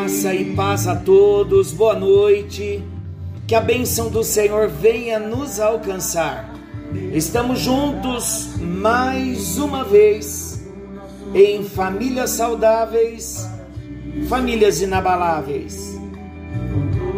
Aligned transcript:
Graça 0.00 0.34
e 0.34 0.54
paz 0.54 0.88
a 0.88 0.96
todos, 0.96 1.72
boa 1.72 1.94
noite. 1.94 2.82
Que 3.46 3.54
a 3.54 3.60
bênção 3.60 4.08
do 4.08 4.24
Senhor 4.24 4.66
venha 4.66 5.18
nos 5.18 5.60
alcançar. 5.60 6.54
Estamos 7.12 7.60
juntos 7.60 8.48
mais 8.58 9.58
uma 9.58 9.84
vez 9.84 10.66
em 11.34 11.62
famílias 11.64 12.30
saudáveis, 12.30 13.46
famílias 14.26 14.80
inabaláveis. 14.80 16.00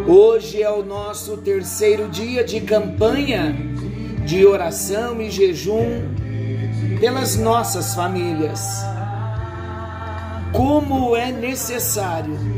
Hoje 0.05 0.61
é 0.61 0.69
o 0.69 0.83
nosso 0.83 1.37
terceiro 1.37 2.09
dia 2.09 2.43
de 2.43 2.59
campanha 2.59 3.55
de 4.25 4.45
oração 4.45 5.21
e 5.21 5.31
jejum 5.31 6.01
pelas 6.99 7.37
nossas 7.37 7.95
famílias. 7.95 8.59
Como 10.51 11.15
é 11.15 11.31
necessário 11.31 12.52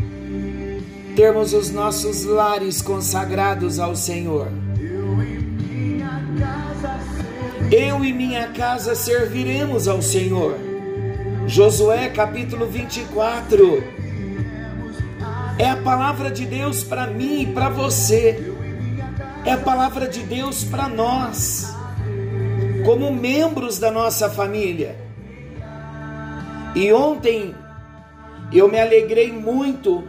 termos 1.16 1.54
os 1.54 1.72
nossos 1.72 2.26
lares 2.26 2.82
consagrados 2.82 3.80
ao 3.80 3.96
Senhor. 3.96 4.50
Eu 7.72 8.04
e 8.04 8.12
minha 8.12 8.50
casa 8.50 8.94
serviremos 8.96 9.88
ao 9.88 10.02
Senhor. 10.02 10.58
Josué 11.48 12.10
capítulo 12.10 12.68
24. 12.68 13.82
É 15.58 15.70
a 15.70 15.78
palavra 15.78 16.30
de 16.30 16.46
Deus 16.46 16.84
para 16.84 17.08
mim 17.08 17.44
e 17.44 17.46
para 17.48 17.70
você. 17.70 18.54
É 19.46 19.54
a 19.54 19.58
palavra 19.58 20.10
de 20.10 20.20
Deus 20.22 20.66
para 20.66 20.90
nós, 20.90 21.74
como 22.84 23.14
membros 23.14 23.80
da 23.80 23.90
nossa 23.90 24.30
família. 24.30 24.98
E 26.76 26.92
ontem 26.92 27.56
eu 28.52 28.68
me 28.68 28.80
alegrei 28.80 29.32
muito 29.32 30.04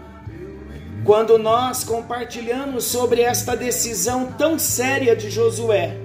quando 1.06 1.38
nós 1.38 1.84
compartilhamos 1.84 2.84
sobre 2.84 3.22
esta 3.22 3.56
decisão 3.56 4.32
tão 4.32 4.58
séria 4.58 5.14
de 5.14 5.30
Josué, 5.30 5.96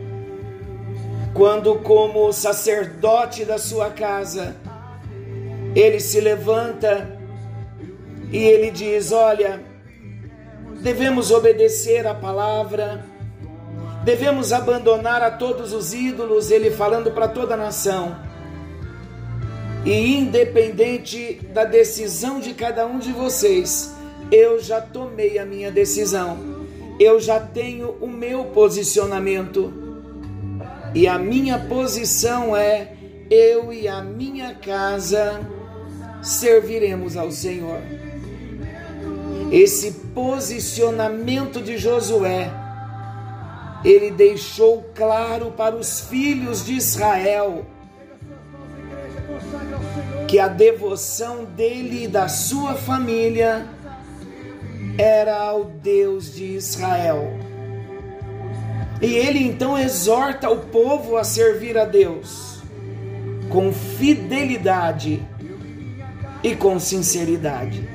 quando, 1.34 1.76
como 1.80 2.32
sacerdote 2.32 3.44
da 3.44 3.58
sua 3.58 3.90
casa, 3.90 4.56
ele 5.76 6.00
se 6.00 6.22
levanta 6.22 7.20
e 8.32 8.38
ele 8.38 8.70
diz: 8.70 9.12
Olha, 9.12 9.60
devemos 10.82 11.32
obedecer 11.32 12.06
a 12.06 12.14
palavra, 12.14 13.04
devemos 14.04 14.54
abandonar 14.54 15.24
a 15.24 15.32
todos 15.32 15.74
os 15.74 15.96
ídolos, 15.96 16.52
ele 16.52 16.70
falando 16.70 17.10
para 17.10 17.28
toda 17.28 17.56
a 17.56 17.58
nação. 17.58 18.16
E 19.84 20.16
independente 20.16 21.42
da 21.52 21.66
decisão 21.66 22.40
de 22.40 22.54
cada 22.54 22.86
um 22.86 23.00
de 23.00 23.12
vocês, 23.12 23.96
eu 24.32 24.60
já 24.60 24.82
tomei 24.82 25.40
a 25.40 25.46
minha 25.46 25.72
decisão, 25.72 26.38
eu 27.00 27.20
já 27.20 27.40
tenho 27.40 27.92
o 28.02 28.08
meu 28.08 28.46
posicionamento. 28.46 29.74
E 30.94 31.08
a 31.08 31.18
minha 31.18 31.58
posição 31.58 32.56
é: 32.56 32.94
eu 33.30 33.72
e 33.72 33.88
a 33.88 34.02
minha 34.02 34.54
casa 34.54 35.40
serviremos 36.22 37.16
ao 37.16 37.32
Senhor. 37.32 37.80
Esse 39.52 39.92
posicionamento 40.14 41.62
de 41.62 41.78
Josué, 41.78 42.52
ele 43.84 44.12
deixou 44.12 44.86
claro 44.96 45.52
para 45.52 45.76
os 45.76 46.02
filhos 46.02 46.66
de 46.66 46.74
Israel 46.74 47.66
que 50.28 50.40
a 50.40 50.48
devoção 50.48 51.44
dele 51.44 52.06
e 52.06 52.08
da 52.08 52.30
sua 52.30 52.76
família 52.76 53.68
era 54.98 55.38
ao 55.38 55.66
Deus 55.66 56.34
de 56.34 56.46
Israel. 56.46 57.34
E 59.02 59.16
ele 59.16 59.40
então 59.40 59.78
exorta 59.78 60.50
o 60.50 60.58
povo 60.58 61.18
a 61.18 61.24
servir 61.24 61.78
a 61.78 61.86
Deus 61.86 62.62
com 63.50 63.74
fidelidade 63.74 65.22
e 66.44 66.56
com 66.56 66.80
sinceridade. 66.80 67.88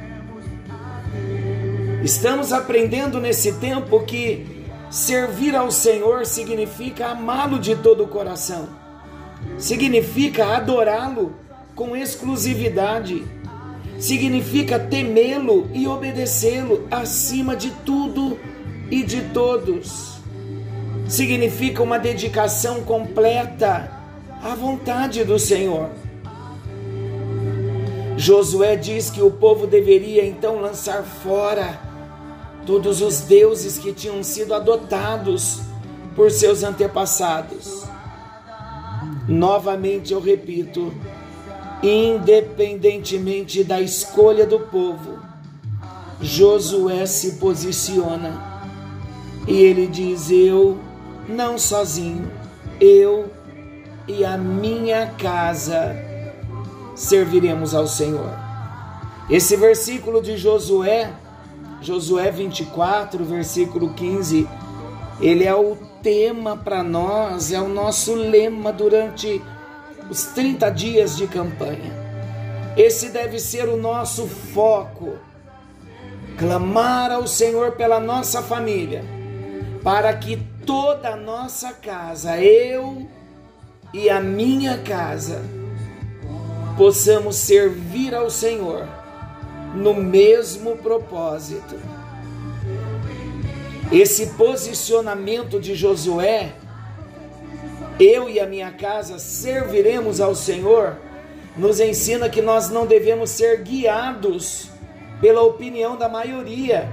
Estamos 2.03 2.53
aprendendo 2.53 3.21
nesse 3.21 3.55
tempo 3.55 4.05
que 4.05 4.65
servir 4.91 5.57
ao 5.57 5.71
Senhor 5.71 6.27
significa 6.27 7.09
amá-lo 7.09 7.59
de 7.59 7.75
todo 7.75 8.05
o 8.05 8.09
coração, 8.09 8.69
significa 9.59 10.57
adorá-lo 10.57 11.35
com 11.75 11.97
exclusividade 11.97 13.25
significa 13.99 14.79
temê-lo 14.79 15.69
e 15.73 15.87
obedecê-lo 15.87 16.87
acima 16.91 17.57
de 17.57 17.71
tudo 17.85 18.39
e 18.91 19.03
de 19.03 19.23
todos. 19.31 20.17
Significa 21.09 21.83
uma 21.83 21.99
dedicação 21.99 22.83
completa 22.83 23.91
à 24.43 24.55
vontade 24.55 25.25
do 25.25 25.39
Senhor. 25.39 25.91
Josué 28.17 28.77
diz 28.77 29.11
que 29.11 29.21
o 29.21 29.31
povo 29.31 29.67
deveria 29.67 30.25
então 30.25 30.61
lançar 30.61 31.03
fora 31.03 31.79
todos 32.65 33.01
os 33.01 33.21
deuses 33.21 33.79
que 33.79 33.93
tinham 33.93 34.23
sido 34.23 34.55
adotados 34.55 35.61
por 36.15 36.31
seus 36.31 36.63
antepassados. 36.63 37.85
Novamente 39.29 40.13
eu 40.13 40.21
repito, 40.21 40.93
Independentemente 41.89 43.63
da 43.63 43.81
escolha 43.81 44.45
do 44.45 44.59
povo, 44.59 45.21
Josué 46.21 47.07
se 47.07 47.37
posiciona 47.37 48.43
e 49.47 49.63
ele 49.63 49.87
diz: 49.87 50.29
Eu, 50.29 50.77
não 51.29 51.57
sozinho, 51.57 52.29
eu 52.81 53.31
e 54.09 54.25
a 54.25 54.37
minha 54.37 55.13
casa 55.17 55.95
serviremos 56.97 57.73
ao 57.73 57.87
Senhor. 57.87 58.37
Esse 59.31 59.55
versículo 59.55 60.21
de 60.21 60.37
Josué, 60.37 61.13
Josué 61.81 62.33
24, 62.33 63.25
versículo 63.25 63.95
15, 63.95 64.49
ele 65.21 65.45
é 65.45 65.55
o 65.55 65.77
tema 66.03 66.57
para 66.57 66.83
nós, 66.83 67.53
é 67.53 67.61
o 67.61 67.69
nosso 67.69 68.13
lema 68.13 68.73
durante 68.73 69.41
os 70.11 70.25
30 70.27 70.71
dias 70.71 71.17
de 71.17 71.27
campanha. 71.27 71.93
Esse 72.77 73.09
deve 73.09 73.39
ser 73.39 73.69
o 73.69 73.77
nosso 73.77 74.27
foco. 74.27 75.15
Clamar 76.39 77.11
ao 77.11 77.27
Senhor 77.27 77.73
pela 77.73 77.99
nossa 77.99 78.43
família, 78.43 79.03
para 79.83 80.13
que 80.15 80.37
toda 80.67 81.15
a 81.15 81.17
nossa 81.17 81.73
casa, 81.73 82.39
eu 82.39 83.09
e 83.95 84.11
a 84.11 84.21
minha 84.21 84.77
casa, 84.79 85.43
possamos 86.77 87.37
servir 87.37 88.15
ao 88.15 88.29
Senhor 88.29 88.87
no 89.75 89.95
mesmo 89.95 90.77
propósito. 90.77 91.77
Esse 93.91 94.27
posicionamento 94.35 95.61
de 95.61 95.75
Josué 95.75 96.53
eu 97.99 98.29
e 98.29 98.39
a 98.39 98.47
minha 98.47 98.71
casa 98.73 99.19
serviremos 99.19 100.21
ao 100.21 100.35
Senhor, 100.35 100.97
nos 101.57 101.81
ensina 101.81 102.29
que 102.29 102.43
nós 102.43 102.69
não 102.69 102.87
devemos 102.87 103.31
ser 103.31 103.63
guiados 103.63 104.69
pela 105.21 105.43
opinião 105.43 105.97
da 105.97 106.09
maioria. 106.09 106.89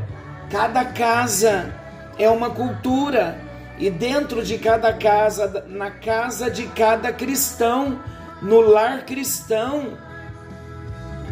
Cada 0.49 0.85
casa 0.85 1.73
é 2.17 2.29
uma 2.29 2.49
cultura 2.49 3.37
e 3.77 3.89
dentro 3.89 4.43
de 4.43 4.57
cada 4.57 4.93
casa, 4.93 5.65
na 5.67 5.91
casa 5.91 6.49
de 6.49 6.67
cada 6.67 7.11
cristão, 7.11 7.99
no 8.41 8.61
lar 8.61 9.05
cristão, 9.05 9.97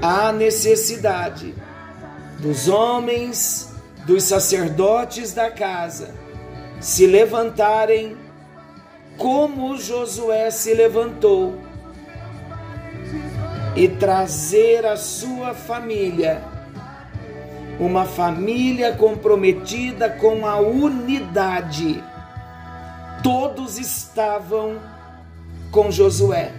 há 0.02 0.32
necessidade 0.32 1.54
dos 2.40 2.68
homens, 2.68 3.74
dos 4.06 4.24
sacerdotes 4.24 5.34
da 5.34 5.52
casa 5.52 6.22
se 6.82 7.06
levantarem 7.06 8.18
como 9.22 9.78
Josué 9.78 10.50
se 10.50 10.74
levantou 10.74 11.54
e 13.76 13.88
trazer 13.88 14.84
a 14.84 14.98
sua 14.98 15.54
família, 15.54 16.42
uma 17.80 18.04
família 18.06 18.96
comprometida 18.96 20.10
com 20.10 20.48
a 20.48 20.60
unidade. 20.60 22.04
Todos 23.22 23.78
estavam 23.78 24.80
com 25.72 25.92
Josué. 25.92 26.52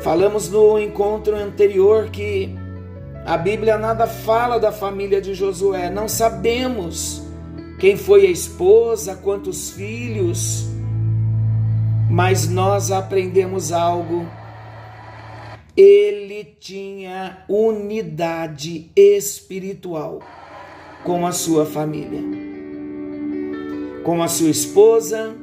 Falamos 0.00 0.48
no 0.48 0.78
encontro 0.78 1.36
anterior 1.36 2.08
que 2.08 2.56
A 3.26 3.36
Bíblia 3.36 3.78
nada 3.78 4.06
fala 4.06 4.58
da 4.58 4.72
família 4.72 5.20
de 5.20 5.32
Josué, 5.32 5.88
não 5.90 6.08
sabemos 6.08 7.21
quem 7.82 7.96
foi 7.96 8.28
a 8.28 8.30
esposa, 8.30 9.16
quantos 9.16 9.72
filhos, 9.72 10.68
mas 12.08 12.48
nós 12.48 12.92
aprendemos 12.92 13.72
algo. 13.72 14.24
Ele 15.76 16.44
tinha 16.60 17.42
unidade 17.48 18.88
espiritual 18.94 20.20
com 21.02 21.26
a 21.26 21.32
sua 21.32 21.66
família, 21.66 22.20
com 24.04 24.22
a 24.22 24.28
sua 24.28 24.50
esposa 24.50 25.34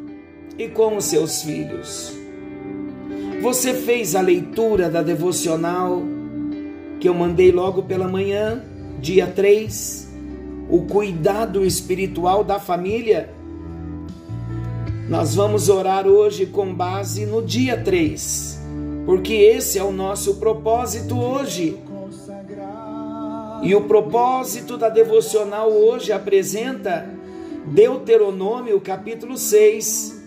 e 0.58 0.70
com 0.70 0.96
os 0.96 1.04
seus 1.04 1.44
filhos. 1.44 2.18
Você 3.42 3.74
fez 3.74 4.16
a 4.16 4.22
leitura 4.22 4.90
da 4.90 5.02
devocional 5.02 6.02
que 7.02 7.10
eu 7.10 7.14
mandei 7.14 7.52
logo 7.52 7.84
pela 7.84 8.08
manhã, 8.08 8.64
dia 9.02 9.28
3, 9.28 10.09
o 10.70 10.84
cuidado 10.84 11.66
espiritual 11.66 12.44
da 12.44 12.60
família. 12.60 13.30
Nós 15.10 15.34
vamos 15.34 15.68
orar 15.68 16.06
hoje 16.06 16.46
com 16.46 16.74
base 16.74 17.26
no 17.26 17.42
dia 17.42 17.76
3, 17.76 18.62
porque 19.06 19.34
esse 19.34 19.80
é 19.80 19.84
o 19.84 19.92
nosso 19.92 20.36
propósito 20.36 21.20
hoje. 21.20 21.80
E 23.64 23.76
o 23.76 23.82
propósito 23.82 24.78
da 24.78 24.88
devocional 24.88 25.72
hoje 25.72 26.12
apresenta 26.12 27.10
Deuteronômio 27.66 28.80
capítulo 28.80 29.38
6, 29.38 30.22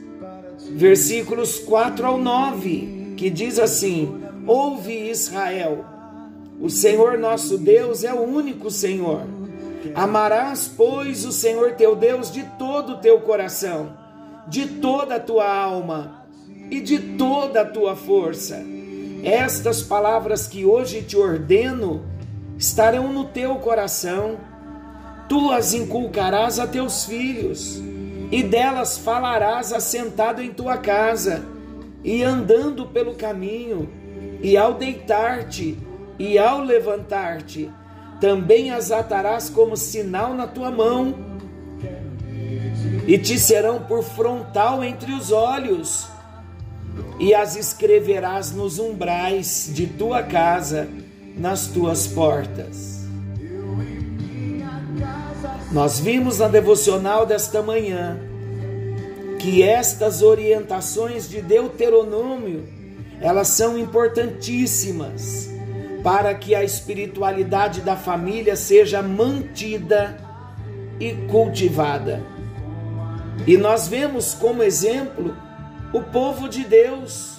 versículos 0.73 1.61
4 1.61 2.05
ao 2.05 2.19
9, 2.19 3.15
que 3.17 3.31
diz 3.31 3.61
assim: 3.61 4.21
Ouve 4.47 5.09
Israel, 5.09 5.85
o 6.61 6.69
Senhor 6.69 7.17
nosso 7.17 7.56
Deus 7.56 8.03
é 8.03 8.12
o 8.12 8.21
único 8.21 8.71
Senhor. 8.71 9.23
Amarás, 9.94 10.70
pois, 10.75 11.25
o 11.25 11.32
Senhor 11.32 11.73
teu 11.73 11.96
Deus 11.96 12.31
de 12.31 12.44
todo 12.58 12.94
o 12.94 12.99
teu 12.99 13.20
coração, 13.20 13.96
de 14.46 14.67
toda 14.67 15.17
a 15.17 15.20
tua 15.20 15.52
alma 15.52 16.25
e 16.70 16.81
de 16.81 16.99
toda 16.99 17.62
a 17.62 17.67
tua 17.67 17.94
força. 17.96 18.64
Estas 19.23 19.82
palavras 19.82 20.46
que 20.46 20.64
hoje 20.64 21.02
te 21.02 21.17
ordeno 21.17 22.02
estarão 22.58 23.12
no 23.12 23.25
teu 23.25 23.56
coração. 23.56 24.38
Tu 25.29 25.50
as 25.52 25.75
inculcarás 25.75 26.58
a 26.58 26.67
teus 26.67 27.05
filhos, 27.05 27.81
e 28.31 28.43
delas 28.43 28.99
falarás 28.99 29.73
assentado 29.73 30.43
em 30.43 30.52
tua 30.52 30.76
casa, 30.76 31.44
e 32.02 32.23
andando 32.23 32.87
pelo 32.87 33.14
caminho, 33.14 33.88
e 34.43 34.56
ao 34.56 34.75
deitar-te, 34.75 35.79
e 36.19 36.38
ao 36.38 36.61
levantar-te, 36.61 37.70
também 38.22 38.70
as 38.70 38.92
atarás 38.92 39.50
como 39.50 39.76
sinal 39.76 40.32
na 40.32 40.46
tua 40.46 40.70
mão, 40.70 41.12
e 43.04 43.19
te 43.19 43.36
serão 43.36 43.80
por 43.82 44.04
frontal 44.04 44.84
entre 44.84 45.12
os 45.12 45.32
olhos, 45.32 46.06
e 47.19 47.34
as 47.34 47.56
escreverás 47.56 48.52
nos 48.52 48.78
umbrais 48.78 49.69
de 49.74 49.88
tua 49.88 50.22
casa, 50.22 50.88
nas 51.36 51.66
tuas 51.66 52.06
portas. 52.06 53.00
Nós 55.72 55.98
vimos 55.98 56.38
na 56.38 56.46
devocional 56.46 57.26
desta 57.26 57.60
manhã 57.60 58.20
que 59.40 59.64
estas 59.64 60.22
orientações 60.22 61.28
de 61.28 61.42
Deuteronômio, 61.42 62.69
elas 63.20 63.48
são 63.48 63.76
importantíssimas 63.76 65.51
para 66.02 66.34
que 66.34 66.54
a 66.54 66.64
espiritualidade 66.64 67.81
da 67.81 67.96
família 67.96 68.56
seja 68.56 69.02
mantida 69.02 70.16
e 70.99 71.12
cultivada. 71.28 72.22
E 73.46 73.56
nós 73.56 73.88
vemos 73.88 74.34
como 74.34 74.62
exemplo 74.62 75.37
o 75.93 76.00
povo 76.00 76.49
de 76.49 76.64
Deus, 76.64 77.38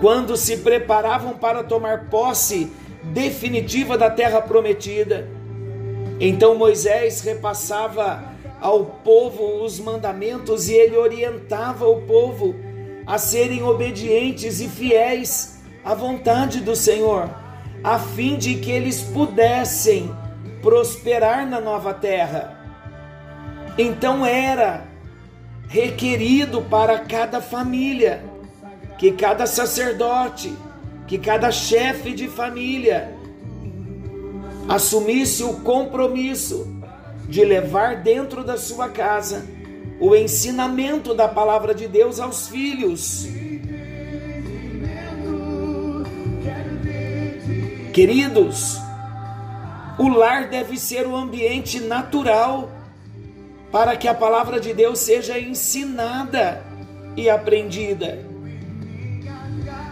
quando 0.00 0.36
se 0.36 0.58
preparavam 0.58 1.34
para 1.34 1.64
tomar 1.64 2.08
posse 2.08 2.72
definitiva 3.02 3.96
da 3.96 4.10
terra 4.10 4.40
prometida. 4.40 5.28
Então 6.18 6.54
Moisés 6.54 7.22
repassava 7.22 8.22
ao 8.60 8.84
povo 8.84 9.64
os 9.64 9.80
mandamentos 9.80 10.68
e 10.68 10.74
ele 10.74 10.96
orientava 10.96 11.88
o 11.88 12.02
povo 12.02 12.54
a 13.06 13.16
serem 13.16 13.62
obedientes 13.62 14.60
e 14.60 14.68
fiéis 14.68 15.60
à 15.82 15.94
vontade 15.94 16.60
do 16.60 16.76
Senhor 16.76 17.39
a 17.82 17.98
fim 17.98 18.36
de 18.36 18.56
que 18.56 18.70
eles 18.70 19.00
pudessem 19.00 20.14
prosperar 20.60 21.46
na 21.46 21.60
nova 21.60 21.94
terra. 21.94 22.58
Então 23.78 24.24
era 24.24 24.86
requerido 25.68 26.62
para 26.62 26.98
cada 26.98 27.40
família, 27.40 28.22
que 28.98 29.12
cada 29.12 29.46
sacerdote, 29.46 30.52
que 31.06 31.16
cada 31.16 31.50
chefe 31.50 32.12
de 32.12 32.28
família 32.28 33.16
assumisse 34.68 35.42
o 35.42 35.54
compromisso 35.60 36.76
de 37.28 37.44
levar 37.44 38.02
dentro 38.02 38.44
da 38.44 38.56
sua 38.56 38.88
casa 38.88 39.46
o 40.00 40.14
ensinamento 40.14 41.14
da 41.14 41.28
palavra 41.28 41.74
de 41.74 41.86
Deus 41.86 42.20
aos 42.20 42.48
filhos 42.48 43.26
Queridos, 48.00 48.78
o 49.98 50.08
lar 50.08 50.48
deve 50.48 50.78
ser 50.78 51.06
o 51.06 51.14
ambiente 51.14 51.78
natural 51.80 52.70
para 53.70 53.94
que 53.94 54.08
a 54.08 54.14
palavra 54.14 54.58
de 54.58 54.72
Deus 54.72 55.00
seja 55.00 55.38
ensinada 55.38 56.64
e 57.14 57.28
aprendida. 57.28 58.24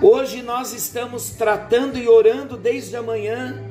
Hoje 0.00 0.40
nós 0.40 0.73
estamos 0.73 1.33
tratando 1.33 1.99
e 1.99 2.09
orando 2.09 2.56
desde 2.56 2.97
a 2.97 3.02
manhã 3.02 3.62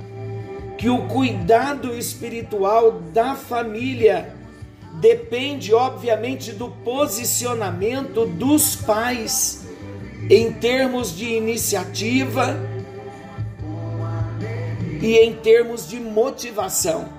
que 0.78 0.88
o 0.88 1.08
cuidado 1.08 1.98
espiritual 1.98 2.92
da 3.12 3.34
família 3.34 4.36
depende, 5.02 5.74
obviamente, 5.74 6.52
do 6.52 6.70
posicionamento 6.70 8.28
dos 8.28 8.76
pais 8.76 9.66
em 10.30 10.54
termos 10.54 11.18
de 11.18 11.26
iniciativa 11.26 12.77
e 15.02 15.18
em 15.18 15.34
termos 15.34 15.88
de 15.88 16.00
motivação. 16.00 17.10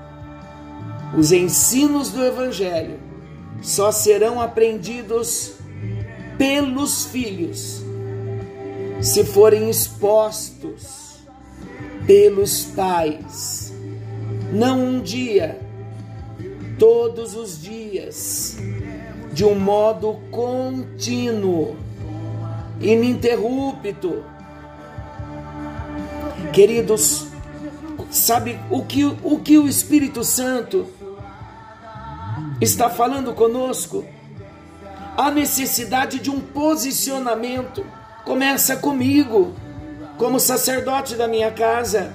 Os 1.16 1.32
ensinos 1.32 2.11
do 2.11 2.25
Evangelho 2.25 2.99
só 3.62 3.90
serão 3.90 4.40
aprendidos 4.40 5.54
pelos 6.37 7.06
filhos 7.06 7.82
se 9.00 9.25
forem 9.25 9.70
expostos 9.70 11.18
pelos 12.06 12.64
pais, 12.64 13.73
não 14.52 14.80
um 14.80 15.00
dia, 15.00 15.58
todos 16.78 17.37
os 17.37 17.61
dias, 17.61 18.56
de 19.32 19.44
um 19.44 19.54
modo 19.54 20.18
contínuo, 20.30 21.76
ininterrupto. 22.80 24.25
Queridos, 26.52 27.27
Sabe 28.11 28.59
o 28.71 28.85
que 28.85 29.05
o, 29.05 29.38
que 29.38 29.59
o 29.59 29.69
Espírito 29.69 30.25
Santo 30.25 30.87
está 32.59 32.88
falando 32.88 33.35
conosco? 33.35 34.05
A 35.15 35.31
necessidade 35.31 36.19
de 36.19 36.31
um 36.31 36.41
posicionamento 36.41 37.85
começa 38.25 38.77
comigo, 38.77 39.55
como 40.17 40.41
sacerdote 40.41 41.17
da 41.17 41.29
minha 41.29 41.50
casa. 41.50 42.15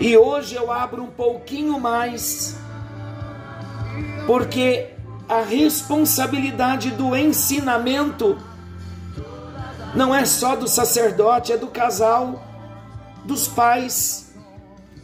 E 0.00 0.16
hoje 0.16 0.54
eu 0.54 0.72
abro 0.72 1.02
um 1.02 1.08
pouquinho 1.08 1.78
mais, 1.78 2.56
porque 4.26 4.86
a 5.28 5.42
responsabilidade 5.42 6.92
do 6.92 7.14
ensinamento 7.14 8.38
não 9.94 10.14
é 10.14 10.24
só 10.24 10.56
do 10.56 10.66
sacerdote, 10.66 11.52
é 11.52 11.58
do 11.58 11.66
casal 11.66 12.47
dos 13.28 13.46
pais, 13.46 14.32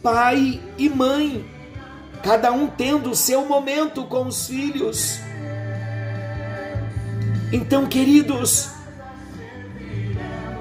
pai 0.01 0.59
e 0.79 0.89
mãe, 0.89 1.45
cada 2.23 2.51
um 2.51 2.65
tendo 2.65 3.11
o 3.11 3.15
seu 3.15 3.45
momento 3.45 4.03
com 4.05 4.25
os 4.25 4.47
filhos. 4.47 5.19
Então, 7.53 7.85
queridos, 7.85 8.71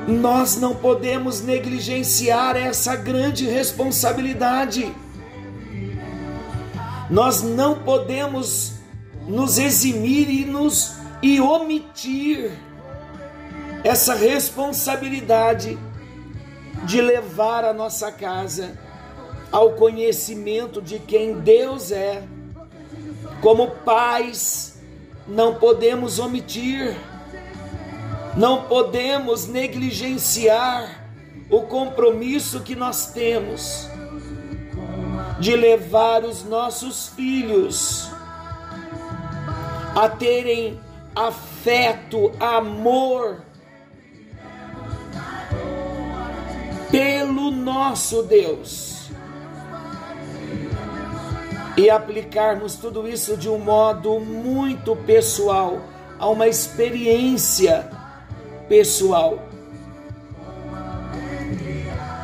nós 0.06 0.56
não 0.56 0.74
podemos 0.74 1.40
negligenciar 1.40 2.54
essa 2.54 2.94
grande 2.94 3.46
responsabilidade. 3.46 4.94
Nós 7.08 7.42
não 7.42 7.78
podemos 7.78 8.74
nos 9.26 9.56
eximir 9.56 10.28
e 10.28 10.44
nos 10.44 10.96
e 11.22 11.40
omitir 11.40 12.52
essa 13.82 14.14
responsabilidade 14.14 15.78
de 16.84 17.00
levar 17.00 17.64
a 17.64 17.72
nossa 17.72 18.12
casa 18.12 18.76
ao 19.50 19.72
conhecimento 19.72 20.82
de 20.82 20.98
quem 20.98 21.40
Deus 21.40 21.90
é. 21.90 22.22
Como 23.40 23.70
pais, 23.70 24.80
não 25.26 25.54
podemos 25.54 26.18
omitir, 26.18 26.96
não 28.36 28.64
podemos 28.64 29.46
negligenciar 29.46 31.04
o 31.50 31.62
compromisso 31.62 32.60
que 32.60 32.74
nós 32.74 33.12
temos 33.12 33.88
de 35.38 35.54
levar 35.56 36.24
os 36.24 36.44
nossos 36.44 37.08
filhos 37.08 38.10
a 39.94 40.08
terem 40.08 40.80
afeto, 41.14 42.32
amor 42.40 43.42
pelo 46.94 47.50
nosso 47.50 48.22
Deus 48.22 49.10
e 51.76 51.90
aplicarmos 51.90 52.76
tudo 52.76 53.08
isso 53.08 53.36
de 53.36 53.48
um 53.48 53.58
modo 53.58 54.20
muito 54.20 54.94
pessoal, 54.94 55.80
a 56.20 56.28
uma 56.28 56.46
experiência 56.46 57.90
pessoal. 58.68 59.40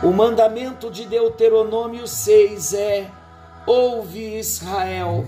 O 0.05 0.13
mandamento 0.13 0.89
de 0.89 1.05
Deuteronômio 1.05 2.07
6 2.07 2.73
é: 2.75 3.11
Ouve 3.67 4.39
Israel, 4.39 5.27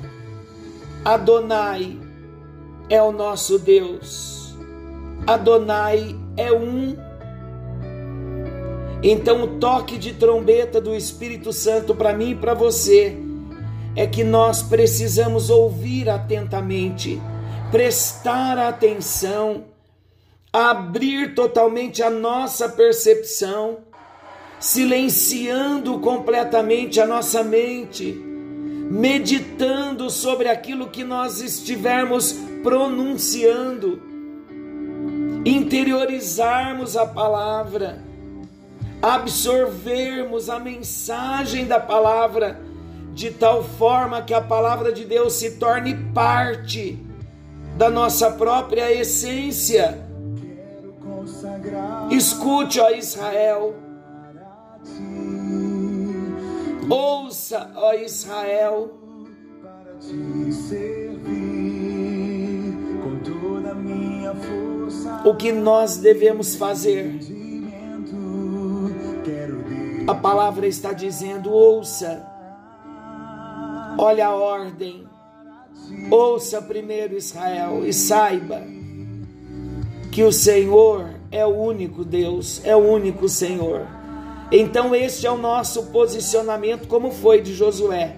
Adonai 1.04 1.98
é 2.88 3.02
o 3.02 3.10
nosso 3.10 3.58
Deus, 3.58 4.54
Adonai 5.26 6.16
é 6.36 6.52
um. 6.52 6.96
Então, 9.02 9.42
o 9.42 9.58
toque 9.58 9.98
de 9.98 10.14
trombeta 10.14 10.80
do 10.80 10.94
Espírito 10.94 11.52
Santo 11.52 11.94
para 11.94 12.12
mim 12.12 12.30
e 12.30 12.36
para 12.36 12.54
você 12.54 13.16
é 13.96 14.06
que 14.06 14.22
nós 14.22 14.62
precisamos 14.62 15.50
ouvir 15.50 16.08
atentamente, 16.08 17.20
prestar 17.70 18.58
atenção, 18.58 19.64
abrir 20.52 21.34
totalmente 21.34 22.02
a 22.02 22.10
nossa 22.10 22.68
percepção 22.68 23.78
silenciando 24.62 25.98
completamente 25.98 27.00
a 27.00 27.06
nossa 27.06 27.42
mente, 27.42 28.12
meditando 28.12 30.08
sobre 30.08 30.48
aquilo 30.48 30.88
que 30.88 31.02
nós 31.02 31.40
estivermos 31.40 32.38
pronunciando, 32.62 34.00
interiorizarmos 35.44 36.96
a 36.96 37.04
palavra, 37.04 38.00
absorvermos 39.02 40.48
a 40.48 40.60
mensagem 40.60 41.66
da 41.66 41.80
palavra, 41.80 42.60
de 43.12 43.30
tal 43.30 43.64
forma 43.64 44.22
que 44.22 44.32
a 44.32 44.40
palavra 44.40 44.92
de 44.92 45.04
Deus 45.04 45.32
se 45.34 45.58
torne 45.58 45.94
parte 46.14 46.98
da 47.76 47.90
nossa 47.90 48.30
própria 48.30 48.92
essência. 48.92 49.98
Escute, 52.10 52.80
ó 52.80 52.90
Israel, 52.90 53.74
Ouça, 56.88 57.70
ó 57.76 57.94
Israel, 57.94 58.90
para 59.62 59.94
te 59.94 60.52
servir 60.52 61.22
com 63.02 63.18
toda 63.20 63.70
a 63.70 63.74
minha 63.74 64.34
força. 64.34 65.22
O 65.24 65.34
que 65.34 65.52
nós 65.52 65.96
devemos 65.96 66.54
fazer? 66.54 67.18
A 70.06 70.14
palavra 70.14 70.66
está 70.66 70.92
dizendo: 70.92 71.52
ouça, 71.52 72.26
olha 73.96 74.26
a 74.26 74.34
ordem, 74.34 75.06
ouça 76.10 76.60
primeiro 76.60 77.16
Israel 77.16 77.86
e 77.86 77.92
saiba 77.92 78.62
que 80.10 80.22
o 80.22 80.32
Senhor 80.32 81.10
é 81.30 81.44
o 81.46 81.50
único 81.50 82.04
Deus, 82.04 82.60
é 82.64 82.76
o 82.76 82.80
único 82.80 83.28
Senhor. 83.28 83.86
Então, 84.50 84.94
este 84.94 85.26
é 85.26 85.30
o 85.30 85.38
nosso 85.38 85.84
posicionamento, 85.84 86.86
como 86.86 87.10
foi 87.10 87.40
de 87.40 87.54
Josué. 87.54 88.16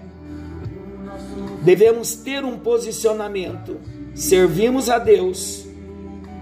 Devemos 1.61 2.15
ter 2.15 2.43
um 2.43 2.59
posicionamento. 2.59 3.79
Servimos 4.13 4.89
a 4.89 4.97
Deus 4.97 5.65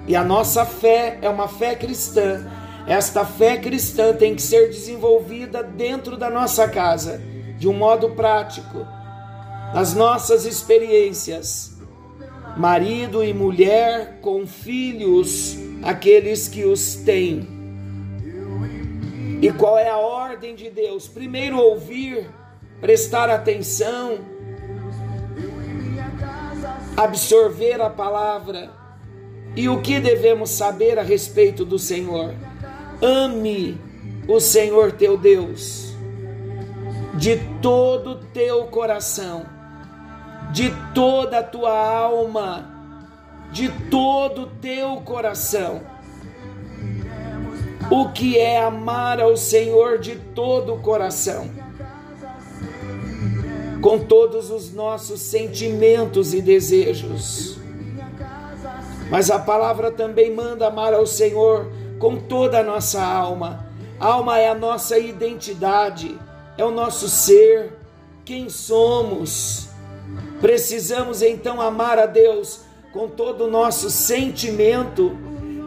e 0.07 0.15
a 0.15 0.23
nossa 0.23 0.65
fé 0.65 1.17
é 1.21 1.29
uma 1.29 1.47
fé 1.47 1.75
cristã. 1.75 2.45
Esta 2.87 3.25
fé 3.25 3.57
cristã 3.57 4.13
tem 4.13 4.35
que 4.35 4.41
ser 4.41 4.69
desenvolvida 4.69 5.63
dentro 5.63 6.17
da 6.17 6.29
nossa 6.29 6.67
casa, 6.67 7.21
de 7.57 7.67
um 7.67 7.73
modo 7.73 8.09
prático, 8.11 8.85
nas 9.73 9.93
nossas 9.93 10.45
experiências. 10.45 11.73
Marido 12.57 13.23
e 13.23 13.33
mulher 13.33 14.19
com 14.21 14.45
filhos, 14.45 15.57
aqueles 15.81 16.47
que 16.47 16.65
os 16.65 16.95
têm 16.95 17.53
e 19.43 19.51
qual 19.51 19.77
é 19.77 19.89
a 19.89 19.97
ordem 19.97 20.55
de 20.55 20.69
Deus? 20.69 21.05
Primeiro 21.05 21.57
ouvir, 21.57 22.29
prestar 22.79 23.29
atenção, 23.29 24.19
absorver 26.95 27.81
a 27.81 27.89
palavra. 27.89 28.71
E 29.53 29.67
o 29.67 29.81
que 29.81 29.99
devemos 29.99 30.49
saber 30.49 30.97
a 30.97 31.03
respeito 31.03 31.65
do 31.65 31.77
Senhor? 31.77 32.33
Ame 33.03 33.79
o 34.27 34.39
Senhor 34.39 34.93
teu 34.93 35.17
Deus 35.17 35.93
de 37.15 37.38
todo 37.62 38.12
o 38.12 38.15
teu 38.15 38.63
coração, 38.65 39.45
de 40.51 40.74
toda 40.95 41.39
a 41.39 41.43
tua 41.43 41.72
alma, 41.72 42.72
de 43.51 43.69
todo 43.89 44.43
o 44.43 44.48
teu 44.48 44.98
coração 45.01 45.93
o 47.89 48.10
que 48.10 48.38
é 48.38 48.60
amar 48.60 49.19
ao 49.22 49.36
Senhor 49.36 50.00
de 50.00 50.15
todo 50.15 50.74
o 50.74 50.79
coração, 50.79 51.50
com 53.81 54.00
todos 54.00 54.50
os 54.50 54.74
nossos 54.74 55.22
sentimentos 55.22 56.33
e 56.33 56.41
desejos. 56.41 57.57
Mas 59.10 59.29
a 59.29 59.38
palavra 59.38 59.91
também 59.91 60.33
manda 60.33 60.67
amar 60.67 60.93
ao 60.93 61.05
Senhor 61.05 61.72
com 62.00 62.17
toda 62.17 62.59
a 62.59 62.63
nossa 62.63 63.03
alma. 63.03 63.67
alma 64.00 64.39
é 64.39 64.50
a 64.50 64.55
nossa 64.55 64.97
identidade, 64.97 66.17
é 66.57 66.63
o 66.63 66.71
nosso 66.71 67.07
ser, 67.07 67.73
quem 68.25 68.50
somos. 68.50 69.69
Precisamos 70.41 71.21
então 71.21 71.62
amar 71.62 71.97
a 71.97 72.05
Deus 72.05 72.62
com 72.91 73.07
todo 73.07 73.45
o 73.45 73.50
nosso 73.50 73.89
sentimento 73.89 75.17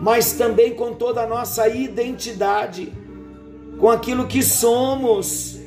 mas 0.00 0.32
também 0.32 0.74
com 0.74 0.92
toda 0.92 1.22
a 1.22 1.26
nossa 1.26 1.68
identidade, 1.68 2.92
com 3.78 3.90
aquilo 3.90 4.26
que 4.26 4.42
somos. 4.42 5.58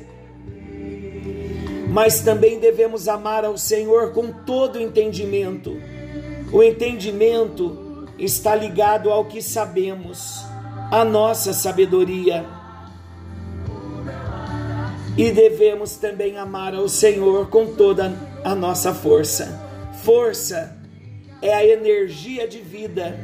Mas 1.88 2.20
também 2.20 2.58
devemos 2.60 3.08
amar 3.08 3.44
ao 3.44 3.58
Senhor 3.58 4.12
com 4.12 4.32
todo 4.32 4.76
o 4.76 4.80
entendimento. 4.80 5.76
O 6.52 6.62
entendimento 6.62 8.06
está 8.18 8.54
ligado 8.54 9.10
ao 9.10 9.24
que 9.24 9.42
sabemos, 9.42 10.44
a 10.90 11.04
nossa 11.04 11.52
sabedoria. 11.52 12.44
E 15.16 15.30
devemos 15.30 15.96
também 15.96 16.36
amar 16.36 16.74
ao 16.74 16.88
Senhor 16.88 17.48
com 17.48 17.74
toda 17.74 18.12
a 18.42 18.54
nossa 18.54 18.92
força. 18.92 19.60
Força 20.02 20.76
é 21.40 21.54
a 21.54 21.64
energia 21.64 22.48
de 22.48 22.58
vida 22.58 23.18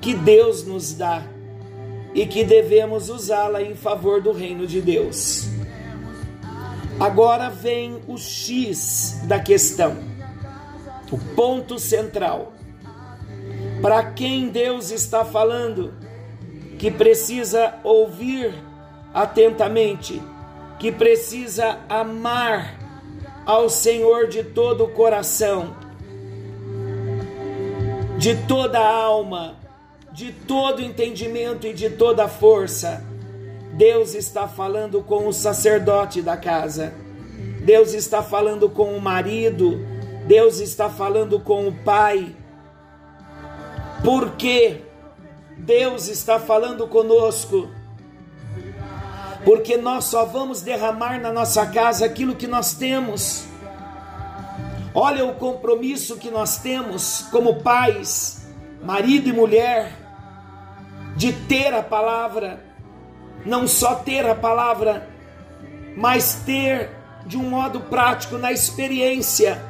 que 0.00 0.14
Deus 0.14 0.64
nos 0.64 0.92
dá 0.92 1.22
e 2.14 2.26
que 2.26 2.44
devemos 2.44 3.10
usá-la 3.10 3.62
em 3.62 3.74
favor 3.74 4.22
do 4.22 4.32
reino 4.32 4.66
de 4.66 4.80
Deus. 4.80 5.48
Agora 7.00 7.50
vem 7.50 8.00
o 8.06 8.16
X 8.16 9.20
da 9.24 9.38
questão, 9.38 9.96
o 11.10 11.18
ponto 11.34 11.78
central. 11.78 12.52
Para 13.82 14.12
quem 14.12 14.48
Deus 14.48 14.90
está 14.90 15.24
falando, 15.24 15.92
que 16.78 16.90
precisa 16.90 17.74
ouvir 17.82 18.54
atentamente, 19.12 20.22
que 20.78 20.92
precisa 20.92 21.78
amar 21.88 22.78
ao 23.46 23.68
Senhor 23.70 24.28
de 24.28 24.42
todo 24.42 24.84
o 24.84 24.88
coração, 24.88 25.74
de 28.18 28.34
toda 28.46 28.78
a 28.78 28.94
alma, 28.94 29.56
de 30.12 30.32
todo 30.32 30.82
entendimento 30.82 31.66
e 31.66 31.72
de 31.72 31.90
toda 31.90 32.28
força. 32.28 33.04
Deus 33.72 34.14
está 34.14 34.48
falando 34.48 35.02
com 35.02 35.28
o 35.28 35.32
sacerdote 35.32 36.22
da 36.22 36.36
casa. 36.36 36.94
Deus 37.60 37.92
está 37.92 38.22
falando 38.22 38.70
com 38.70 38.96
o 38.96 39.00
marido. 39.00 39.86
Deus 40.26 40.60
está 40.60 40.88
falando 40.88 41.38
com 41.38 41.68
o 41.68 41.72
pai. 41.72 42.34
Por 44.02 44.32
que 44.32 44.85
Deus 45.56 46.08
está 46.08 46.38
falando 46.38 46.86
conosco? 46.86 47.68
porque 49.46 49.76
nós 49.76 50.06
só 50.06 50.24
vamos 50.24 50.60
derramar 50.60 51.20
na 51.20 51.32
nossa 51.32 51.64
casa 51.66 52.04
aquilo 52.04 52.34
que 52.34 52.48
nós 52.48 52.74
temos. 52.74 53.46
Olha 54.92 55.24
o 55.24 55.34
compromisso 55.34 56.16
que 56.16 56.32
nós 56.32 56.56
temos 56.58 57.26
como 57.30 57.62
pais, 57.62 58.44
marido 58.82 59.28
e 59.28 59.32
mulher, 59.32 59.92
de 61.14 61.32
ter 61.32 61.72
a 61.72 61.80
palavra, 61.80 62.60
não 63.44 63.68
só 63.68 63.94
ter 63.94 64.28
a 64.28 64.34
palavra, 64.34 65.08
mas 65.96 66.42
ter 66.44 66.90
de 67.24 67.38
um 67.38 67.48
modo 67.48 67.82
prático, 67.82 68.38
na 68.38 68.50
experiência, 68.50 69.62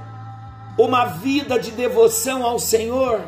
uma 0.79 1.05
vida 1.05 1.59
de 1.59 1.71
devoção 1.71 2.47
ao 2.47 2.59
Senhor, 2.59 3.21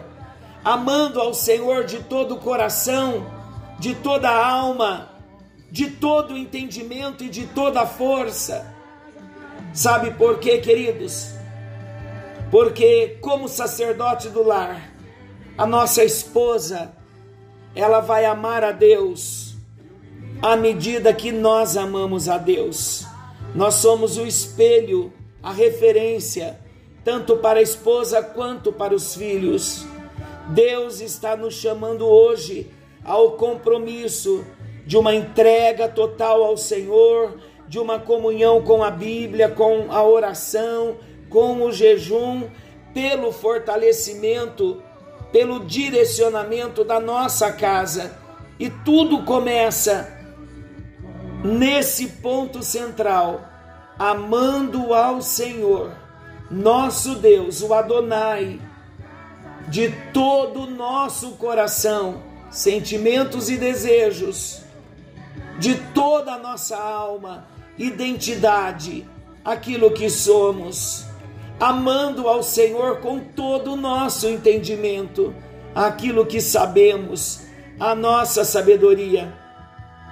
amando 0.64 1.20
ao 1.20 1.32
Senhor 1.34 1.84
de 1.84 2.00
todo 2.00 2.34
o 2.34 2.40
coração, 2.40 3.26
de 3.78 3.94
toda 3.94 4.28
a 4.28 4.46
alma, 4.46 5.10
de 5.70 5.90
todo 5.90 6.34
o 6.34 6.36
entendimento 6.36 7.24
e 7.24 7.28
de 7.28 7.46
toda 7.46 7.82
a 7.82 7.86
força. 7.86 8.74
Sabe 9.72 10.12
por 10.12 10.38
quê, 10.38 10.58
queridos? 10.58 11.32
Porque, 12.50 13.18
como 13.20 13.48
sacerdote 13.48 14.28
do 14.28 14.42
lar, 14.42 14.90
a 15.56 15.66
nossa 15.66 16.02
esposa, 16.02 16.92
ela 17.74 18.00
vai 18.00 18.24
amar 18.24 18.64
a 18.64 18.72
Deus 18.72 19.48
à 20.40 20.56
medida 20.56 21.12
que 21.12 21.32
nós 21.32 21.76
amamos 21.76 22.28
a 22.28 22.38
Deus. 22.38 23.04
Nós 23.54 23.74
somos 23.74 24.16
o 24.16 24.26
espelho, 24.26 25.12
a 25.42 25.52
referência, 25.52 26.58
tanto 27.04 27.36
para 27.36 27.58
a 27.58 27.62
esposa 27.62 28.22
quanto 28.22 28.72
para 28.72 28.94
os 28.94 29.14
filhos. 29.14 29.86
Deus 30.48 31.00
está 31.00 31.36
nos 31.36 31.54
chamando 31.54 32.06
hoje 32.06 32.70
ao 33.04 33.32
compromisso 33.32 34.44
de 34.86 34.96
uma 34.96 35.14
entrega 35.14 35.88
total 35.88 36.42
ao 36.42 36.56
Senhor, 36.56 37.38
de 37.68 37.78
uma 37.78 37.98
comunhão 37.98 38.62
com 38.62 38.82
a 38.82 38.90
Bíblia, 38.90 39.50
com 39.50 39.92
a 39.92 40.02
oração, 40.02 40.96
com 41.28 41.62
o 41.62 41.70
jejum, 41.70 42.48
pelo 42.94 43.30
fortalecimento, 43.30 44.82
pelo 45.30 45.66
direcionamento 45.66 46.82
da 46.82 46.98
nossa 46.98 47.52
casa. 47.52 48.18
E 48.58 48.70
tudo 48.70 49.24
começa 49.24 50.10
nesse 51.44 52.06
ponto 52.06 52.62
central, 52.62 53.42
amando 53.98 54.94
ao 54.94 55.20
Senhor, 55.20 55.92
nosso 56.50 57.16
Deus, 57.16 57.60
o 57.60 57.74
Adonai, 57.74 58.58
de 59.68 59.90
todo 60.12 60.62
o 60.62 60.70
nosso 60.70 61.32
coração, 61.32 62.22
sentimentos 62.50 63.50
e 63.50 63.56
desejos, 63.56 64.62
de 65.58 65.74
toda 65.92 66.32
a 66.32 66.38
nossa 66.38 66.76
alma, 66.76 67.46
identidade, 67.76 69.06
aquilo 69.44 69.90
que 69.90 70.08
somos, 70.08 71.04
amando 71.60 72.28
ao 72.28 72.42
Senhor 72.42 73.00
com 73.00 73.20
todo 73.20 73.72
o 73.72 73.76
nosso 73.76 74.26
entendimento, 74.28 75.34
aquilo 75.74 76.24
que 76.24 76.40
sabemos, 76.40 77.42
a 77.78 77.94
nossa 77.94 78.44
sabedoria 78.44 79.32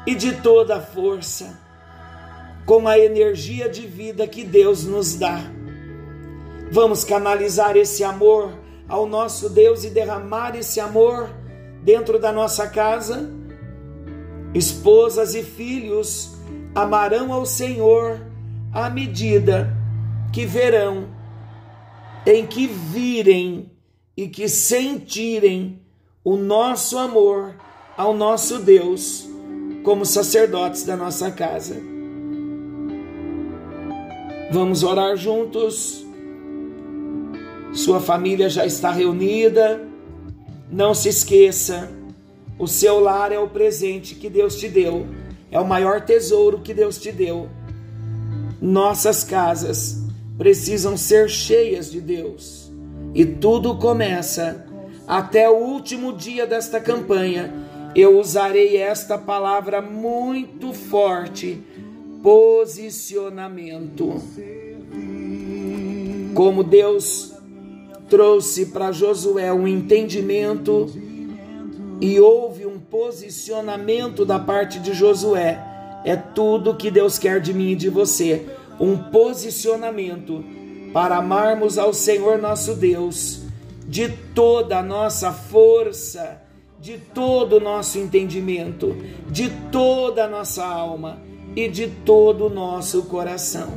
e 0.06 0.14
de 0.14 0.32
toda 0.40 0.76
a 0.76 0.80
força, 0.80 1.58
com 2.64 2.86
a 2.86 2.98
energia 2.98 3.68
de 3.68 3.86
vida 3.86 4.26
que 4.26 4.44
Deus 4.44 4.84
nos 4.84 5.16
dá. 5.16 5.40
Vamos 6.70 7.04
canalizar 7.04 7.76
esse 7.76 8.04
amor 8.04 8.65
ao 8.88 9.06
nosso 9.06 9.48
Deus 9.48 9.84
e 9.84 9.90
derramar 9.90 10.56
esse 10.56 10.80
amor 10.80 11.30
dentro 11.82 12.18
da 12.18 12.32
nossa 12.32 12.68
casa. 12.68 13.30
Esposas 14.54 15.34
e 15.34 15.42
filhos 15.42 16.36
amarão 16.74 17.32
ao 17.32 17.44
Senhor 17.44 18.20
à 18.72 18.88
medida 18.90 19.76
que 20.32 20.44
verão, 20.44 21.08
em 22.26 22.46
que 22.46 22.66
virem 22.66 23.70
e 24.16 24.28
que 24.28 24.48
sentirem 24.48 25.80
o 26.24 26.36
nosso 26.36 26.98
amor 26.98 27.54
ao 27.96 28.12
nosso 28.14 28.58
Deus 28.58 29.28
como 29.82 30.04
sacerdotes 30.04 30.84
da 30.84 30.96
nossa 30.96 31.30
casa. 31.30 31.76
Vamos 34.50 34.82
orar 34.82 35.16
juntos. 35.16 36.05
Sua 37.76 38.00
família 38.00 38.48
já 38.48 38.66
está 38.66 38.90
reunida. 38.90 39.80
Não 40.70 40.94
se 40.94 41.08
esqueça, 41.08 41.88
o 42.58 42.66
seu 42.66 42.98
lar 42.98 43.30
é 43.30 43.38
o 43.38 43.48
presente 43.48 44.16
que 44.16 44.28
Deus 44.28 44.56
te 44.56 44.68
deu, 44.68 45.06
é 45.48 45.60
o 45.60 45.64
maior 45.64 46.00
tesouro 46.00 46.58
que 46.58 46.74
Deus 46.74 46.98
te 46.98 47.12
deu. 47.12 47.48
Nossas 48.60 49.22
casas 49.22 50.02
precisam 50.36 50.96
ser 50.96 51.30
cheias 51.30 51.92
de 51.92 52.00
Deus. 52.00 52.68
E 53.14 53.24
tudo 53.24 53.76
começa 53.76 54.66
até 55.06 55.48
o 55.48 55.54
último 55.54 56.12
dia 56.12 56.48
desta 56.48 56.80
campanha 56.80 57.66
eu 57.96 58.20
usarei 58.20 58.76
esta 58.76 59.16
palavra 59.16 59.80
muito 59.80 60.74
forte: 60.74 61.62
posicionamento. 62.22 64.22
Como 66.34 66.62
Deus 66.62 67.32
trouxe 68.08 68.66
para 68.66 68.92
Josué 68.92 69.52
um 69.52 69.66
entendimento 69.66 70.86
e 72.00 72.20
houve 72.20 72.66
um 72.66 72.78
posicionamento 72.78 74.24
da 74.24 74.38
parte 74.38 74.78
de 74.78 74.92
Josué. 74.92 75.62
É 76.04 76.16
tudo 76.16 76.74
que 76.74 76.90
Deus 76.90 77.18
quer 77.18 77.40
de 77.40 77.52
mim 77.52 77.70
e 77.70 77.76
de 77.76 77.88
você. 77.88 78.46
Um 78.78 78.96
posicionamento 78.96 80.44
para 80.92 81.16
amarmos 81.16 81.78
ao 81.78 81.92
Senhor 81.92 82.38
nosso 82.38 82.74
Deus 82.74 83.42
de 83.88 84.08
toda 84.34 84.78
a 84.78 84.82
nossa 84.82 85.32
força 85.32 86.46
de 86.86 86.98
todo 86.98 87.56
o 87.56 87.60
nosso 87.60 87.98
entendimento, 87.98 88.96
de 89.28 89.50
toda 89.72 90.24
a 90.24 90.28
nossa 90.28 90.64
alma 90.64 91.18
e 91.56 91.68
de 91.68 91.88
todo 91.88 92.46
o 92.46 92.48
nosso 92.48 93.02
coração. 93.06 93.72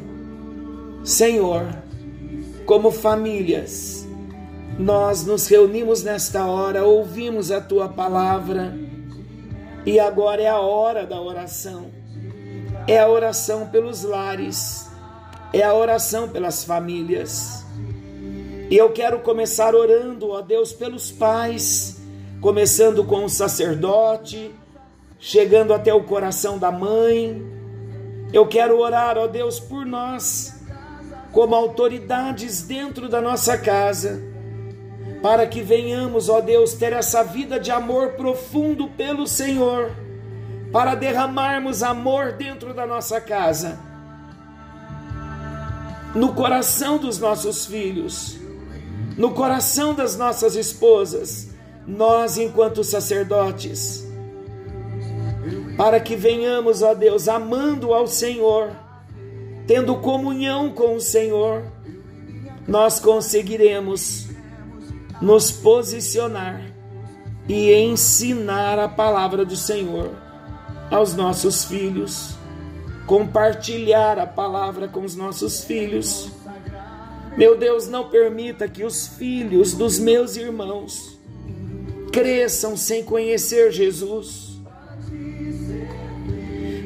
Senhor, 1.04 1.66
como 2.68 2.92
famílias, 2.92 3.99
nós 4.80 5.26
nos 5.26 5.46
reunimos 5.48 6.02
nesta 6.04 6.46
hora, 6.46 6.86
ouvimos 6.86 7.52
a 7.52 7.60
tua 7.60 7.90
palavra 7.90 8.74
e 9.86 10.00
agora 10.00 10.42
é 10.42 10.48
a 10.48 10.60
hora 10.60 11.06
da 11.06 11.22
oração. 11.22 11.92
É 12.88 12.98
a 12.98 13.10
oração 13.10 13.68
pelos 13.68 14.04
lares, 14.04 14.90
é 15.52 15.62
a 15.62 15.74
oração 15.74 16.30
pelas 16.30 16.64
famílias. 16.64 17.66
E 18.70 18.78
eu 18.78 18.90
quero 18.92 19.20
começar 19.20 19.76
orando, 19.76 20.30
ó 20.30 20.42
Deus, 20.42 20.72
pelos 20.72 21.12
pais 21.12 22.00
começando 22.40 23.04
com 23.04 23.26
o 23.26 23.30
sacerdote, 23.30 24.52
chegando 25.20 25.74
até 25.74 25.94
o 25.94 26.04
coração 26.04 26.58
da 26.58 26.72
mãe. 26.72 27.46
Eu 28.32 28.48
quero 28.48 28.80
orar, 28.80 29.18
ó 29.18 29.28
Deus, 29.28 29.60
por 29.60 29.86
nós, 29.86 30.64
como 31.34 31.54
autoridades 31.54 32.62
dentro 32.62 33.10
da 33.10 33.20
nossa 33.20 33.58
casa, 33.58 34.24
para 35.22 35.46
que 35.46 35.62
venhamos, 35.62 36.30
ó 36.30 36.40
Deus, 36.40 36.74
ter 36.74 36.94
essa 36.94 37.24
vida 37.24 37.60
de 37.60 37.72
amor 37.72 38.14
profundo 38.14 38.88
pelo 38.90 39.28
Senhor, 39.28 39.92
para 40.72 40.96
derramarmos 40.96 41.84
amor 41.84 42.34
dentro 42.34 42.74
da 42.74 42.86
nossa 42.86 43.20
casa, 43.20 43.80
no 46.16 46.34
coração 46.34 46.98
dos 46.98 47.20
nossos 47.20 47.66
filhos, 47.66 48.38
no 49.18 49.32
coração 49.32 49.94
das 49.94 50.16
nossas 50.16 50.56
esposas 50.56 51.50
nós, 51.90 52.38
enquanto 52.38 52.84
sacerdotes, 52.84 54.08
para 55.76 56.00
que 56.00 56.16
venhamos, 56.16 56.82
ó 56.84 56.94
Deus, 56.94 57.28
amando 57.28 57.94
ao 57.94 58.06
Senhor, 58.06 58.72
tendo 59.66 59.96
comunhão 59.98 60.72
com 60.72 60.96
o 60.96 61.02
Senhor, 61.02 61.64
nós 62.68 63.00
conseguiremos 63.00 64.29
nos 65.22 65.52
posicionar 65.52 66.62
e 67.48 67.74
ensinar 67.74 68.78
a 68.80 68.88
palavra 68.88 69.44
do 69.44 69.56
Senhor 69.56 70.12
aos 70.92 71.16
nossos 71.16 71.66
filhos, 71.66 72.36
compartilhar 73.06 74.18
a 74.20 74.26
palavra 74.26 74.88
com 74.88 75.02
os 75.02 75.16
nossos 75.16 75.64
filhos. 75.64 76.30
Meu 77.38 77.58
Deus, 77.58 77.88
não 77.88 78.10
permita 78.10 78.68
que 78.68 78.84
os 78.84 79.08
filhos 79.08 79.74
dos 79.74 80.00
meus 80.00 80.36
irmãos 80.36 81.18
cresçam 82.12 82.76
sem 82.76 83.04
conhecer 83.04 83.72
Jesus. 83.72 84.50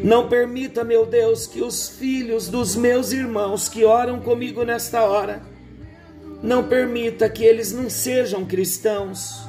Não 0.04 0.28
permita, 0.28 0.84
meu 0.84 1.06
Deus, 1.06 1.48
que 1.48 1.62
os 1.62 1.88
filhos 1.88 2.50
dos 2.50 2.76
meus 2.76 3.14
irmãos 3.14 3.70
que 3.70 3.86
oram 3.86 4.20
comigo 4.20 4.64
nesta 4.64 5.04
hora, 5.04 5.42
não 6.44 6.62
permita 6.62 7.30
que 7.30 7.46
eles 7.46 7.72
não 7.72 7.90
sejam 7.90 8.44
cristãos. 8.44 9.42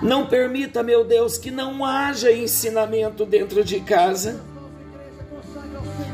Não 0.00 0.26
permita, 0.26 0.84
meu 0.84 1.04
Deus, 1.04 1.36
que 1.36 1.50
não 1.50 1.84
haja 1.84 2.30
ensinamento 2.30 3.26
dentro 3.26 3.64
de 3.64 3.80
casa. 3.80 4.40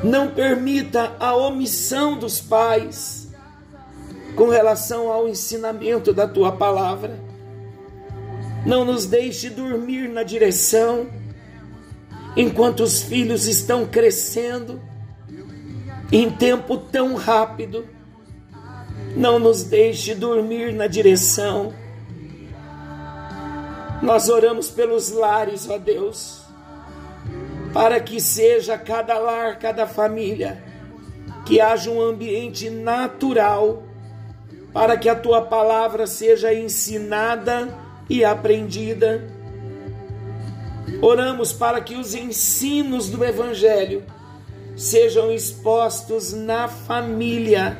Não 0.03 0.29
permita 0.29 1.15
a 1.21 1.37
omissão 1.37 2.19
dos 2.19 2.41
pais 2.41 3.29
com 4.35 4.49
relação 4.49 5.13
ao 5.13 5.29
ensinamento 5.29 6.15
da 6.15 6.27
tua 6.27 6.53
palavra. 6.53 7.21
Não 8.65 8.83
nos 8.83 9.05
deixe 9.05 9.51
dormir 9.51 10.09
na 10.09 10.23
direção 10.23 11.07
enquanto 12.35 12.83
os 12.83 13.03
filhos 13.03 13.47
estão 13.47 13.85
crescendo 13.85 14.81
em 16.11 16.31
tempo 16.31 16.79
tão 16.79 17.15
rápido. 17.15 17.87
Não 19.17 19.39
nos 19.39 19.65
deixe 19.65 20.15
dormir 20.15 20.73
na 20.73 20.87
direção. 20.87 21.75
Nós 24.01 24.29
oramos 24.29 24.71
pelos 24.71 25.11
lares, 25.11 25.69
ó 25.69 25.79
Deus, 25.79 26.43
para 27.73 28.01
que 28.01 28.21
seja 28.21 28.77
cada 28.77 29.19
lar, 29.19 29.59
cada 29.59 29.87
família, 29.87 30.63
que 31.45 31.61
haja 31.61 31.91
um 31.91 32.01
ambiente 32.01 32.71
natural, 32.71 33.83
para 34.73 34.97
que 34.97 35.09
a 35.09 35.15
tua 35.15 35.43
palavra 35.43 36.07
seja 36.07 36.53
ensinada 36.53 37.69
e 38.09 38.25
aprendida. 38.25 39.23
Oramos 41.01 41.53
para 41.53 41.81
que 41.81 41.95
os 41.95 42.15
ensinos 42.15 43.09
do 43.11 43.25
Evangelho 43.25 44.05
sejam 44.75 45.31
expostos 45.31 46.33
na 46.33 46.67
família 46.67 47.79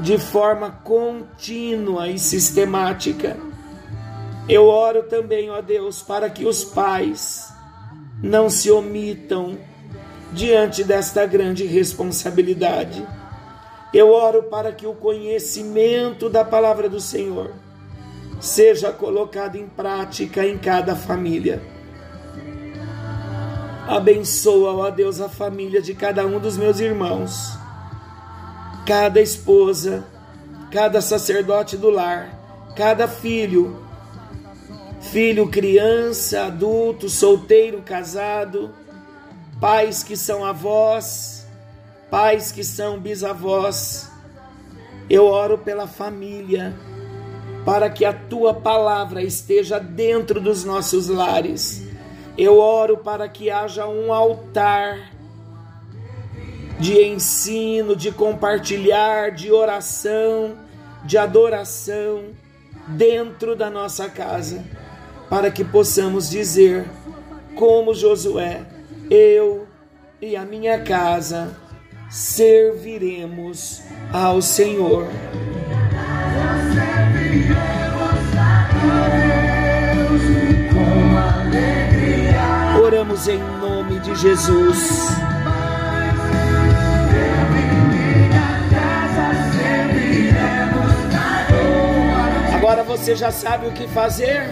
de 0.00 0.18
forma 0.18 0.70
contínua 0.70 2.08
e 2.08 2.18
sistemática. 2.18 3.36
Eu 4.48 4.66
oro 4.66 5.02
também, 5.02 5.50
ó 5.50 5.60
Deus, 5.60 6.00
para 6.02 6.30
que 6.30 6.46
os 6.46 6.64
pais 6.64 7.52
não 8.22 8.48
se 8.48 8.70
omitam 8.70 9.58
diante 10.32 10.84
desta 10.84 11.26
grande 11.26 11.66
responsabilidade. 11.66 13.06
Eu 13.92 14.10
oro 14.10 14.44
para 14.44 14.72
que 14.72 14.86
o 14.86 14.94
conhecimento 14.94 16.28
da 16.28 16.44
palavra 16.44 16.88
do 16.88 17.00
Senhor 17.00 17.52
seja 18.40 18.92
colocado 18.92 19.56
em 19.56 19.66
prática 19.66 20.46
em 20.46 20.58
cada 20.58 20.94
família. 20.94 21.60
Abençoa, 23.86 24.74
ó 24.74 24.90
Deus, 24.90 25.20
a 25.20 25.28
família 25.28 25.80
de 25.80 25.94
cada 25.94 26.26
um 26.26 26.38
dos 26.38 26.58
meus 26.58 26.78
irmãos, 26.78 27.57
cada 28.88 29.20
esposa, 29.20 30.02
cada 30.72 31.02
sacerdote 31.02 31.76
do 31.76 31.90
lar, 31.90 32.30
cada 32.74 33.06
filho, 33.06 33.84
filho, 35.12 35.46
criança, 35.46 36.46
adulto, 36.46 37.06
solteiro, 37.06 37.82
casado, 37.82 38.70
pais 39.60 40.02
que 40.02 40.16
são 40.16 40.42
avós, 40.42 41.46
pais 42.10 42.50
que 42.50 42.64
são 42.64 42.98
bisavós. 42.98 44.10
Eu 45.10 45.26
oro 45.26 45.58
pela 45.58 45.86
família, 45.86 46.74
para 47.66 47.90
que 47.90 48.06
a 48.06 48.12
tua 48.14 48.54
palavra 48.54 49.22
esteja 49.22 49.78
dentro 49.78 50.40
dos 50.40 50.64
nossos 50.64 51.08
lares 51.08 51.86
eu 52.38 52.56
oro 52.60 52.98
para 52.98 53.28
que 53.28 53.50
haja 53.50 53.88
um 53.88 54.12
altar 54.12 55.10
de 56.78 57.02
ensino, 57.02 57.96
de 57.96 58.12
compartilhar, 58.12 59.32
de 59.32 59.50
oração, 59.50 60.56
de 61.04 61.18
adoração 61.18 62.24
dentro 62.86 63.56
da 63.56 63.68
nossa 63.68 64.08
casa, 64.08 64.64
para 65.28 65.50
que 65.50 65.64
possamos 65.64 66.30
dizer, 66.30 66.84
como 67.54 67.94
Josué, 67.94 68.62
eu 69.10 69.66
e 70.20 70.36
a 70.36 70.44
minha 70.44 70.80
casa 70.82 71.56
serviremos 72.08 73.82
ao 74.12 74.40
Senhor. 74.40 75.06
Oramos 82.80 83.28
em 83.28 83.38
nome 83.60 84.00
de 84.00 84.14
Jesus. 84.14 85.37
Você 92.88 93.14
já 93.14 93.30
sabe 93.30 93.66
o 93.66 93.72
que 93.72 93.86
fazer? 93.88 94.48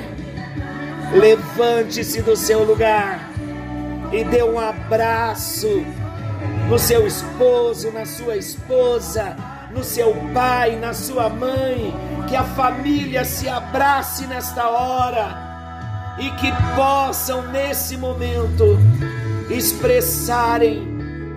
Levante-se 1.11 2.21
do 2.21 2.37
seu 2.37 2.65
lugar 2.65 3.31
e 4.13 4.23
dê 4.25 4.43
um 4.43 4.59
abraço 4.59 5.83
no 6.69 6.79
seu 6.79 7.07
esposo, 7.07 7.91
na 7.91 8.05
sua 8.05 8.37
esposa, 8.37 9.35
no 9.71 9.83
seu 9.83 10.15
pai, 10.35 10.77
na 10.77 10.93
sua 10.93 11.31
mãe. 11.31 11.95
Que 12.29 12.37
a 12.37 12.45
família 12.45 13.25
se 13.25 13.49
abrace 13.49 14.27
nesta 14.27 14.69
hora 14.69 16.17
e 16.19 16.29
que 16.33 16.53
possam 16.75 17.41
nesse 17.51 17.97
momento 17.97 18.79
expressarem 19.49 20.87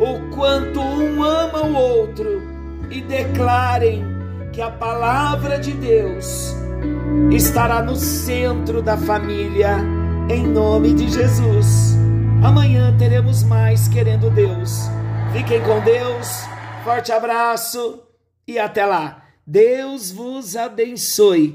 o 0.02 0.36
quanto 0.36 0.82
um 0.82 1.24
ama 1.24 1.62
o 1.62 1.74
outro 1.76 2.42
e 2.90 3.02
declarem 3.02 4.04
que 4.52 4.62
a 4.62 4.70
palavra 4.70 5.58
de 5.60 5.72
Deus 5.72 6.60
estará 7.32 7.82
no 7.82 7.96
centro 7.96 8.82
da 8.82 8.98
família, 8.98 9.78
em 10.30 10.46
nome 10.46 10.94
de 10.94 11.10
Jesus. 11.10 11.96
Amanhã 12.44 12.96
teremos 12.98 13.44
mais 13.44 13.88
querendo 13.88 14.30
Deus. 14.30 14.90
Fiquem 15.34 15.62
com 15.62 15.80
Deus, 15.82 16.46
forte 16.84 17.12
abraço 17.12 18.02
e 18.48 18.58
até 18.58 18.86
lá. 18.86 19.24
Deus 19.46 20.12
vos 20.12 20.56
abençoe. 20.56 21.54